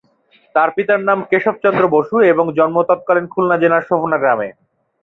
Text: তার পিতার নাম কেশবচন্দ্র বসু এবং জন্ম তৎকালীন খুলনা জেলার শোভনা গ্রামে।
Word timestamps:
তার 0.55 0.69
পিতার 0.75 1.01
নাম 1.09 1.19
কেশবচন্দ্র 1.31 1.83
বসু 1.95 2.15
এবং 2.31 2.45
জন্ম 2.57 2.77
তৎকালীন 2.89 3.25
খুলনা 3.33 3.55
জেলার 3.61 3.83
শোভনা 3.89 4.17
গ্রামে। 4.21 4.49